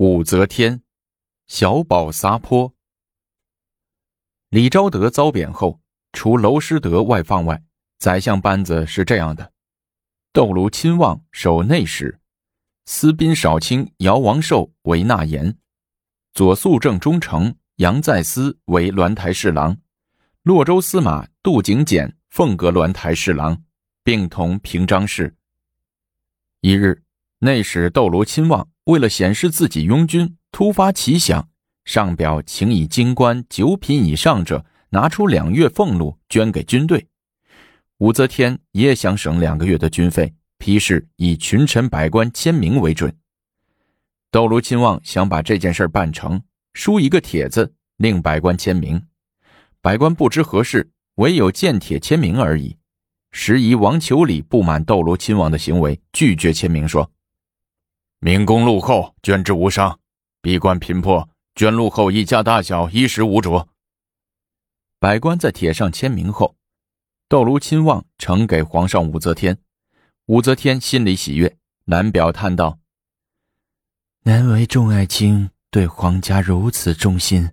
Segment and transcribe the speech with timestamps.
[0.00, 0.82] 武则天，
[1.48, 2.72] 小宝撒泼。
[4.48, 5.80] 李昭德遭贬后，
[6.12, 7.64] 除娄师德外放外，
[7.98, 9.52] 宰相班子是这样的：
[10.32, 12.20] 窦卢亲望守内史，
[12.84, 15.58] 司宾少卿姚王寿为纳言，
[16.32, 19.78] 左肃正中丞杨再思为鸾台侍郎，
[20.44, 23.64] 洛州司马杜景简奉阁鸾台侍郎，
[24.04, 25.34] 并同平章事。
[26.60, 27.02] 一日，
[27.40, 28.68] 内史窦卢亲望。
[28.88, 31.50] 为了显示自己拥军，突发奇想，
[31.84, 37.06] 上表请以京官九品以上者拿出两月俸禄捐给军队。
[37.98, 43.14] 武则天也想省两个月的军费，批示以群臣百官签名为准。
[44.30, 46.40] 窦卢亲王想把这件事办成，
[46.72, 49.02] 书一个帖子，令百官签名。
[49.82, 52.78] 百官不知何事，唯有见帖签名而已。
[53.32, 57.12] 时宜王求礼不满窦卢亲王的行为，拒绝签名，说。
[58.20, 59.96] 明公禄后，捐之无伤；
[60.42, 63.68] 闭关贫破，捐禄后一家大小衣食无着。
[64.98, 66.56] 百官在帖上签名后，
[67.28, 69.58] 窦卢亲望呈给皇上武则天。
[70.26, 72.80] 武则天心里喜悦，难表叹道
[74.24, 77.52] ：“难为众爱卿对皇家如此忠心，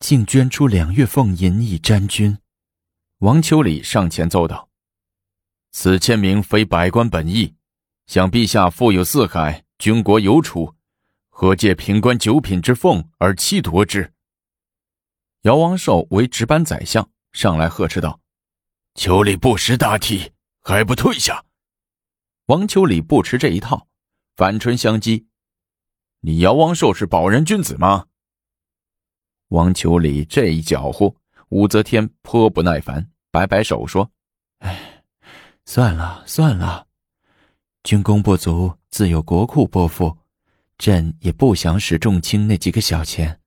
[0.00, 2.36] 竟捐出两月俸银以沾君。”
[3.18, 4.68] 王秋礼上前奏道
[5.70, 7.54] ：“此签名非百官本意。”
[8.06, 10.74] 想陛下富有四海，军国有储，
[11.30, 14.12] 何借平官九品之俸而欺夺之？
[15.42, 18.20] 姚王寿为值班宰相，上来呵斥道
[18.94, 21.44] ：“秋礼不识大体，还不退下！”
[22.46, 23.88] 王秋礼不吃这一套，
[24.36, 25.24] 反唇相讥
[26.20, 28.06] ：“你姚王寿是保人君子吗？”
[29.48, 31.14] 王秋礼这一搅和，
[31.48, 34.10] 武则天颇不耐烦，摆摆手说
[34.60, 35.04] ：“哎，
[35.64, 36.86] 算了算了。”
[37.84, 40.16] 军功不足，自有国库拨付。
[40.78, 43.40] 朕也不想使重卿那几个小钱。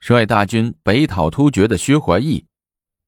[0.00, 2.46] 率大军北讨突厥的薛怀义，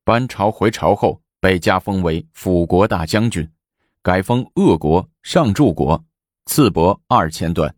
[0.05, 3.51] 班朝回朝后，被加封为辅国大将军，
[4.03, 6.05] 改封鄂国上柱国，
[6.45, 7.75] 赐帛二千段。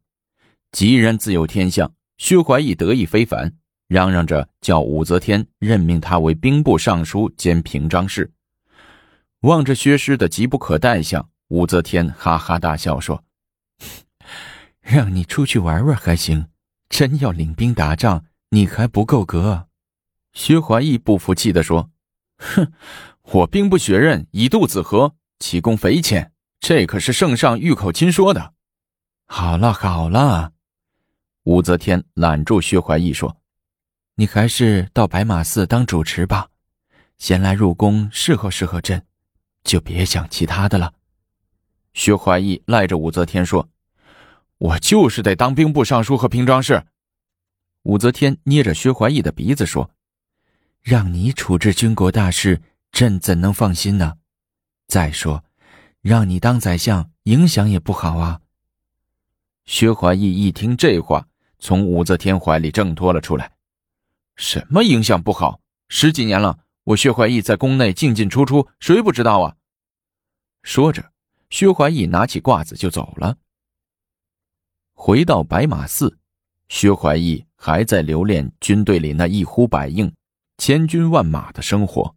[0.73, 8.33] 吉人自有天相，薛怀义得意非凡，嚷嚷着叫武则天任命他为兵部尚书兼平章事。
[9.43, 11.29] 望着薛师的急不可待相。
[11.53, 13.23] 武则天哈哈大笑说
[14.81, 16.47] ：“让你出去玩玩还行，
[16.89, 19.69] 真要领兵打仗，你还不够格。”
[20.33, 21.91] 薛怀义不服气的说
[22.41, 22.73] ：“哼，
[23.21, 26.33] 我兵不血刃，以肚子和，岂供肥浅？
[26.59, 28.55] 这可是圣上御口亲说的。”
[29.29, 30.53] 好了好了，
[31.43, 33.37] 武则天揽住薛怀义说
[34.17, 36.49] ：“你还是到白马寺当主持吧，
[37.19, 39.05] 闲来入宫侍候侍候朕，
[39.63, 40.95] 就别想其他的了。”
[41.95, 43.69] 薛怀义赖着武则天说
[44.59, 46.87] ：“我就是得当兵部尚书和平章事。”
[47.85, 49.91] 武则天捏着薛怀义的鼻子说
[50.81, 54.15] ：“让你处置军国大事，朕怎能放心呢？
[54.87, 55.45] 再说，
[56.01, 58.41] 让你当宰相，影响也不好啊。”
[59.67, 63.53] 薛怀义一听这话，从武则天怀里挣脱了出来
[64.37, 65.61] ：“什么影响不好？
[65.89, 69.57] 十几年了，我薛怀义在宫内进进出出，谁不知道啊？”
[70.65, 71.12] 说着。
[71.53, 73.37] 薛怀义拿起褂子就走了。
[74.95, 76.19] 回到白马寺，
[76.71, 80.11] 薛怀义还在留恋军队里那一呼百应、
[80.57, 82.17] 千军万马的生活，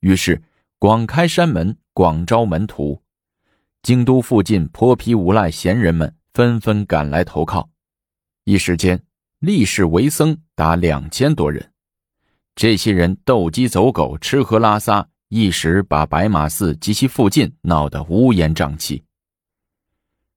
[0.00, 0.42] 于是
[0.78, 3.02] 广开山门，广招门徒。
[3.82, 7.70] 京都附近泼皮无赖闲人们纷纷赶来投靠，
[8.44, 9.02] 一时间
[9.38, 11.72] 立士为僧达两千多人。
[12.54, 15.08] 这些人斗鸡走狗，吃喝拉撒。
[15.36, 19.04] 一时把白马寺及其附近闹得乌烟瘴气。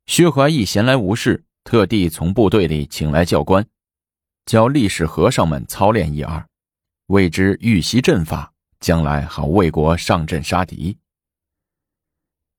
[0.07, 3.65] 薛怀义闲来无事，特地从部队里请来教官，
[4.45, 6.45] 教历史和尚们操练一二，
[7.05, 8.51] 为之预习阵法，
[8.81, 10.97] 将来好为国上阵杀敌。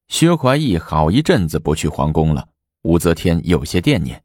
[0.08, 2.48] 薛怀义好一阵子不去皇宫了，
[2.84, 4.24] 武则天有些惦念。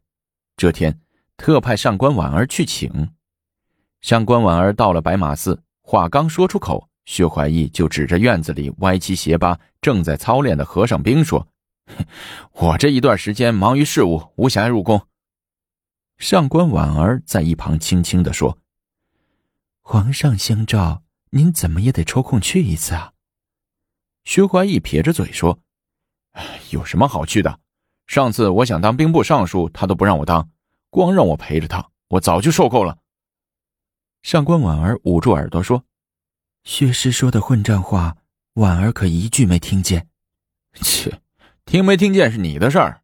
[0.56, 0.98] 这天，
[1.36, 3.10] 特派上官婉儿去请。
[4.00, 6.88] 上官婉儿到了白马寺，话刚说出口。
[7.06, 11.48] 薛怀义就指着院子里歪七斜八、正在操练的和尚兵说
[12.52, 15.06] ：“我这一段时间忙于事务，无暇入宫。”
[16.18, 18.58] 上官婉儿在一旁轻轻的说
[19.82, 23.12] ：“皇上相召，您怎么也得抽空去一次啊。”
[24.24, 25.60] 薛怀义撇着嘴说
[26.70, 27.60] ：“有什么好去的？
[28.08, 30.50] 上次我想当兵部尚书，他都不让我当，
[30.90, 32.98] 光让我陪着他，我早就受够了。”
[34.22, 35.84] 上官婉儿捂住耳朵说。
[36.66, 38.16] 薛师说的混账话，
[38.54, 40.08] 婉儿可一句没听见。
[40.74, 41.22] 切，
[41.64, 43.02] 听没听见是你的事儿。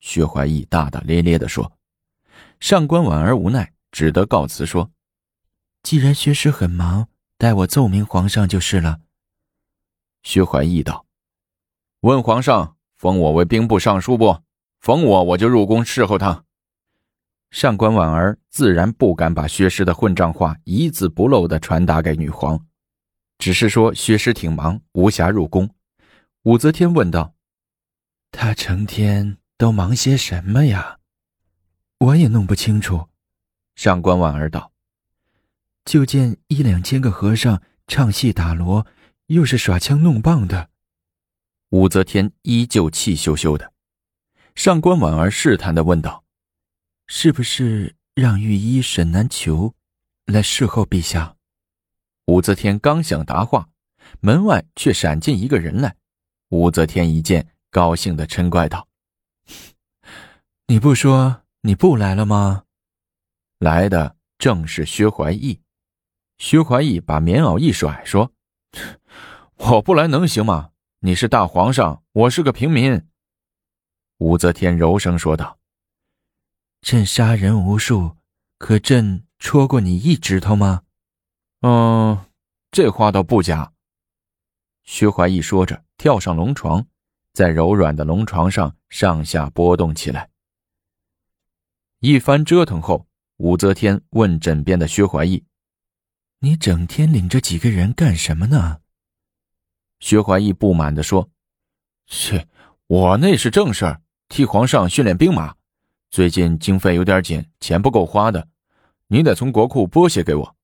[0.00, 1.78] 薛怀义大大咧咧地说。
[2.58, 4.90] 上官婉儿无奈，只得告辞说
[5.84, 7.06] ：“既然薛师很忙，
[7.38, 8.98] 代我奏明皇上就是了。”
[10.24, 11.06] 薛怀义道
[12.02, 14.42] ：“问皇上，封我为兵部尚书不？
[14.80, 16.44] 封我，我就入宫侍候他。”
[17.52, 22.66] 上官婉儿自然不敢把薛师的混账话一字不漏的传达给女皇，
[23.42, 25.68] 只是说薛师挺忙，无暇入宫。
[26.44, 27.34] 武则天问道
[28.30, 31.00] ：“他成天都忙些什么呀？”
[31.98, 33.08] 我也弄不清楚，
[33.74, 34.70] 上官婉儿道
[35.84, 38.86] ：“就见一两千个和尚唱戏打锣，
[39.26, 40.70] 又是耍枪弄棒的。”
[41.70, 43.72] 武则天依旧气羞羞的。
[44.54, 46.22] 上官婉儿试探的问道
[47.08, 49.74] ：“是不是让御医沈南求
[50.26, 51.34] 来侍候陛下？”
[52.26, 53.68] 武则天刚想答话，
[54.20, 55.96] 门外却闪进一个人来。
[56.48, 58.88] 武则天一见，高兴的嗔怪道
[60.68, 62.64] ：“你不说？”你不来了吗？
[63.60, 65.60] 来的正是薛怀义。
[66.38, 68.32] 薛怀义把棉袄一甩，说
[69.54, 70.70] ：“我不来能行吗？
[70.98, 73.00] 你是大皇上，我是个平民。”
[74.18, 75.60] 武则天柔声说道
[76.82, 78.16] ：“朕杀人无数，
[78.58, 80.82] 可朕戳过你一指头吗？”
[81.62, 82.18] 嗯，
[82.72, 83.72] 这话倒不假。
[84.82, 86.84] 薛怀义说着，跳上龙床，
[87.32, 90.28] 在柔软的龙床上上下波动起来。
[92.00, 93.06] 一番折腾后，
[93.36, 95.44] 武则天问枕边的薛怀义
[96.40, 98.80] ：“你整天领着几个人干什么呢？”
[100.00, 101.30] 薛怀义不满地说
[102.08, 102.48] ：“切，
[102.88, 105.54] 我那是正事儿，替皇上训练兵马。
[106.10, 108.48] 最近经费有点紧，钱不够花的，
[109.06, 110.56] 你得从国库拨些给我。”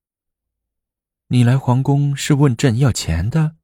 [1.30, 3.56] 你来皇宫是问朕要钱的？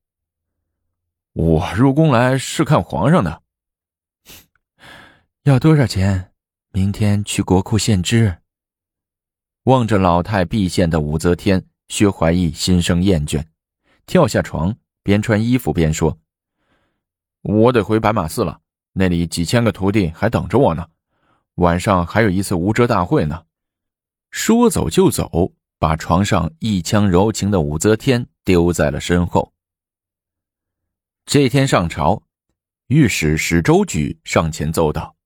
[1.33, 3.43] 我入宫来是看皇上的。
[5.45, 6.31] 要多少钱？
[6.73, 8.43] 明天去国库献支。
[9.63, 13.43] 望着老态毕现的武则天，薛怀义心生厌倦，
[14.05, 16.19] 跳下床，边穿衣服边说
[17.41, 18.61] ：“我得回白马寺了，
[18.93, 20.87] 那里几千个徒弟还等着我呢。
[21.55, 23.47] 晚上还有一次无遮大会呢。”
[24.31, 29.53] 说走就走，把床上一腔柔情的武则天丢在了身后。
[31.27, 32.23] 这天上朝，
[32.89, 35.17] 御史史周举上前奏道。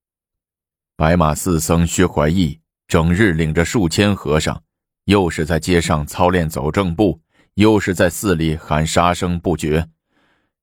[0.97, 4.63] 白马寺僧薛怀义整日领着数千和尚，
[5.05, 7.21] 又是在街上操练走正步，
[7.55, 9.89] 又是在寺里喊杀声不绝。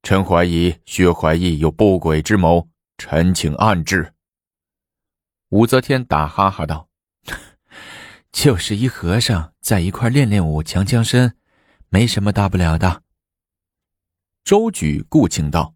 [0.03, 2.67] 臣怀疑薛怀义有不轨之谋，
[2.97, 4.13] 臣请暗治。
[5.49, 6.84] 武则天打哈哈道
[8.35, 11.37] ：“就是一和尚在一块练练武，强强身，
[11.87, 13.01] 没什么大不了的。”
[14.43, 15.73] 周举顾请道：“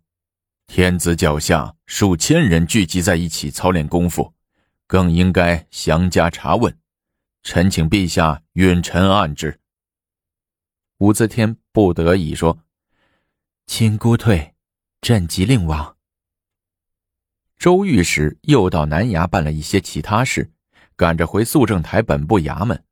[0.68, 4.36] 天子脚下数千人聚集在一起操练功夫。”
[4.86, 6.78] 更应该详加查问，
[7.44, 9.62] 臣请陛下允臣按之。
[10.98, 12.60] 武则天不得已说
[13.68, 14.56] ：“请姑退，
[15.00, 15.96] 朕即令往。”
[17.58, 20.52] 周御史又到南衙办了一些其他事，
[21.00, 22.84] 赶着回肃政台本部衙门。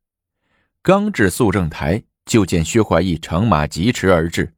[0.80, 4.54] 刚至肃政台，就见薛怀义乘马疾驰而至，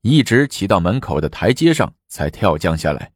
[0.00, 3.12] 一直骑到门口的台阶上，才跳降下来。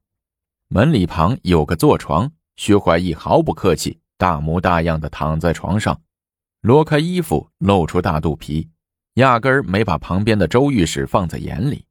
[0.69, 2.31] 门里旁有个坐床。
[2.57, 6.03] 薛怀义毫不客气，大模大样的躺在床上，
[6.61, 8.69] 挪开衣服，露出大肚皮，
[9.15, 11.87] 压根儿没把旁边的周御史放在眼里。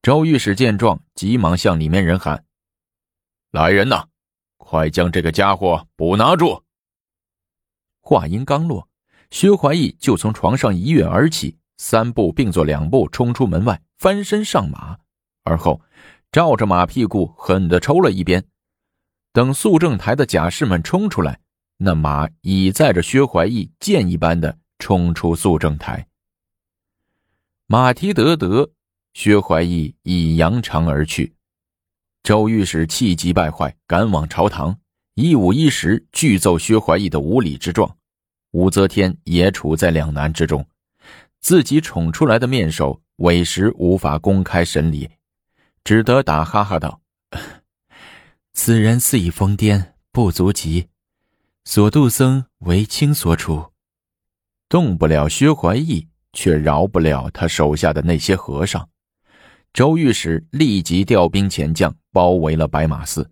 [0.00, 2.44] 周御史见状，急忙向里面人喊
[3.52, 4.06] ：“来人呐，
[4.56, 6.62] 快将这个家伙捕拿住！”
[8.08, 8.88] 话音刚落，
[9.32, 14.96] 薛怀义就从床上一跃而起，三步并作两步冲出门外，翻身上马，
[15.42, 15.82] 而后
[16.30, 18.44] 照着马屁股狠地抽了一鞭。
[19.32, 21.40] 等肃政台的甲士们冲出来，
[21.78, 26.06] 那马已载着薛怀义箭一般的冲出肃政台。
[27.66, 28.70] 马蹄得得，
[29.14, 31.34] 薛怀义已扬长而去。
[32.22, 34.78] 周御史气急败坏，赶往朝堂，
[35.18, 37.96] 一五一十具奏薛怀义的无礼之状。
[38.50, 40.66] 武则天也处在两难之中，
[41.40, 45.08] 自己宠出来的面首委实无法公开审理，
[45.82, 47.00] 只得打哈哈道。
[48.52, 49.82] 此人似已疯癫，
[50.12, 50.88] 不足及。
[51.64, 53.72] 所度僧为卿所处，
[54.68, 58.86] 动不了薛怀义，却饶不了他手下的那些和尚。
[59.72, 63.30] 周御史立即调兵遣将，包围了白马寺，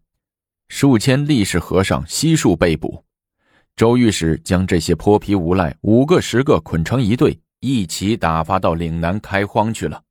[0.69, 3.05] 数千力士和尚悉数被捕。
[3.77, 10.03] 周御史将这些泼皮无赖五个十个捆成一队，一起打发到岭南开荒去了。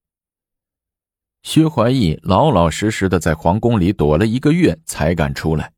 [1.43, 5.71] 薛怀义老老实实的在皇宫里躲了一个月，才敢出来。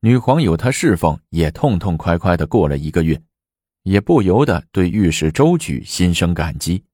[0.00, 3.20] 女皇有他侍奉，也痛痛快快的过了一个月，
[3.82, 6.84] 也不由得对御史周举心生感激。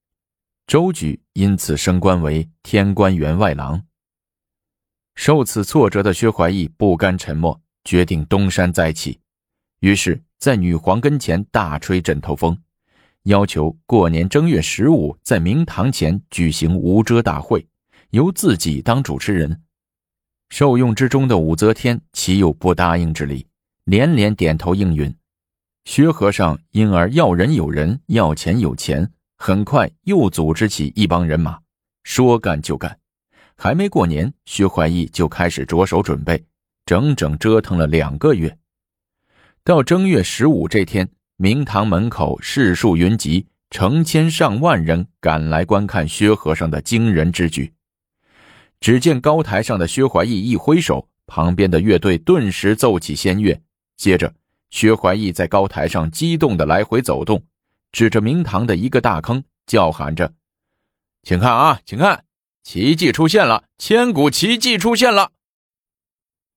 [0.66, 3.82] 周举因此升官为天官员外郎。
[5.14, 9.18] 受此挫折的薛怀义不甘沉默，决定东山再起，
[9.80, 12.58] 于是，在女皇跟前大吹枕头风，
[13.24, 17.66] 要求过年正月十五在明堂前举行无遮大会，
[18.10, 19.62] 由自己当主持人。
[20.50, 23.46] 受用之中的武则天岂有不答应之理，
[23.84, 25.14] 连连点头应允。
[25.84, 29.10] 薛和尚因而要人有人，要钱有钱。
[29.36, 31.58] 很快又组织起一帮人马，
[32.02, 32.98] 说干就干。
[33.56, 36.44] 还没过年，薛怀义就开始着手准备，
[36.84, 38.58] 整整折腾了两个月。
[39.62, 47.72] 到正月十五这天，明堂门口士数云集，成千上万人赶来观看薛和尚的惊人之举。
[48.80, 53.58] 只见高台上的薛怀义一挥手，旁边的乐队顿时奏起仙乐。
[53.96, 54.34] 接着，
[54.68, 57.42] 薛怀义在高台上激动的来回走动。
[57.92, 60.34] 指着明堂的一个大坑，叫喊着
[61.22, 62.24] ：“请看啊，请看，
[62.64, 63.64] 奇迹出现了！
[63.76, 65.32] 千古奇迹出现了！”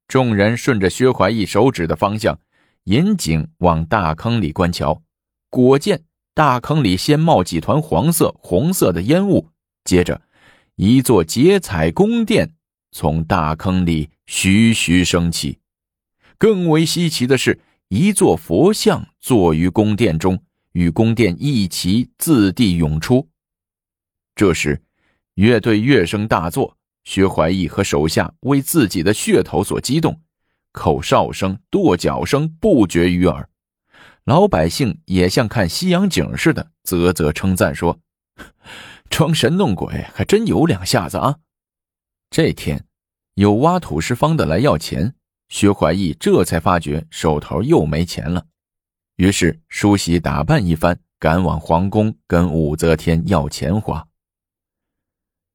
[0.07, 2.39] 众人顺着薛怀义手指的方向，
[2.85, 5.03] 引颈往大坑里观瞧。
[5.49, 9.49] 果见大坑里先冒几团黄色、红色的烟雾，
[9.83, 10.21] 接着
[10.75, 12.53] 一座结彩宫殿
[12.91, 15.59] 从大坑里徐徐升起。
[16.37, 17.59] 更为稀奇的是，
[17.89, 20.41] 一座佛像坐于宫殿中。
[20.73, 23.27] 与宫殿一齐自地涌出。
[24.35, 24.79] 这时，
[25.37, 30.19] 乐队乐声大作，薛怀义和手下为自己的噱头所激动，
[30.71, 33.47] 口哨声、跺脚声不绝于耳。
[34.23, 37.99] 老百姓也像看西洋景似的，啧啧称赞说
[39.11, 41.37] ：“装神弄鬼还真有两下子啊！”
[42.31, 42.83] 这天，
[43.35, 45.13] 有挖土石方的来要钱，
[45.49, 48.47] 薛怀义这才发觉手头又没钱了。
[49.17, 54.07] 于是梳洗打扮一番，赶往皇宫跟武则天要钱花。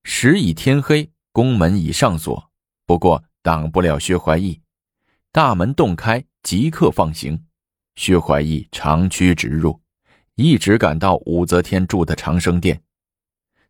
[0.04, 2.50] 时已天黑，宫门已上锁，
[2.86, 4.60] 不过挡不了薛怀义。
[5.30, 7.46] 大门洞开，即刻放行。
[7.94, 9.80] 薛怀义长驱直入，
[10.34, 12.82] 一直赶到武则天住的长生殿，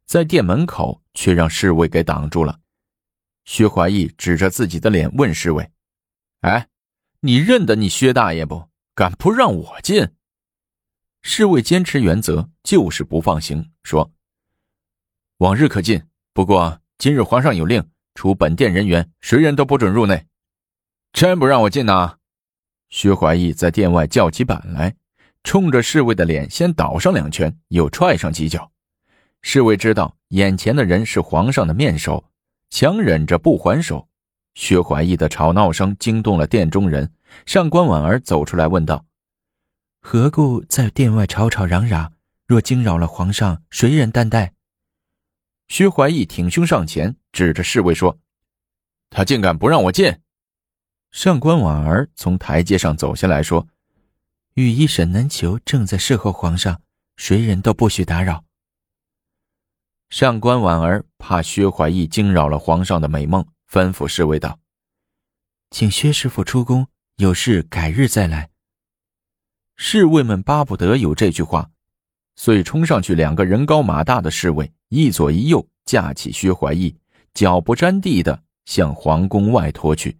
[0.06, 2.60] 在殿门口却让侍卫给挡住了。
[3.44, 5.70] 薛怀义指着自己的脸问侍卫
[6.42, 6.68] ：“哎，
[7.20, 10.06] 你认得你薛大爷不？”敢不让我进？
[11.22, 13.72] 侍卫坚持原则，就是不放行。
[13.82, 14.12] 说
[15.38, 16.02] ：“往日可进，
[16.34, 17.84] 不过今日皇上有令，
[18.14, 20.26] 除本殿人员，谁人都不准入内。”
[21.12, 22.14] 真不让我进呐！
[22.88, 24.96] 薛怀义在殿外叫起板来，
[25.44, 28.70] 冲着侍卫的脸先倒上两拳，又踹上几脚。
[29.42, 32.24] 侍卫知道眼前的人是皇上的面首，
[32.70, 34.08] 强忍着不还手。
[34.54, 37.12] 薛怀义的吵闹声惊动了殿中人。
[37.44, 39.04] 上官婉儿走出来问道
[40.00, 42.12] ：“何故在殿外吵吵嚷嚷？
[42.46, 44.52] 若惊扰了皇上，谁人担待？”
[45.72, 48.18] 薛怀义挺胸上前，指着侍卫说
[49.08, 50.20] ：“他竟敢不让我进！”
[51.10, 53.66] 上官婉儿从台阶上走下来说
[54.52, 56.82] ：“御医沈南求正在侍候皇上，
[57.16, 58.44] 谁人都不许打扰。”
[60.10, 64.60] 上官婉儿怕薛怀义惊扰了皇上的美梦，吩咐侍卫道
[65.72, 66.86] ：“请薛师傅出宫。”
[67.16, 68.50] 有事改日再来。
[69.76, 71.70] 侍卫们巴不得有这句话，
[72.36, 76.96] 遂冲上去，两个人高马大的侍卫一左一右架起薛怀义，
[77.34, 80.18] 脚不沾地的向皇宫外拖去。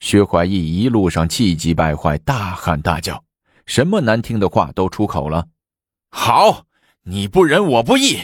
[0.00, 3.24] 薛怀义一路上气急败坏，大喊大叫，
[3.66, 5.48] 什么难听的话都出口了。
[6.10, 6.66] 好，
[7.02, 8.20] 你不仁我不义，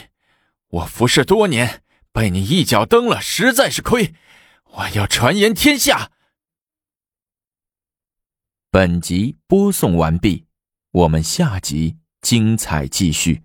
[0.69, 4.15] 我服侍多年，被你一脚蹬了，实在是亏，
[4.65, 6.13] 我要传言天下。
[8.71, 10.47] 本集播送完毕，
[10.93, 13.43] 我们下集精彩继续。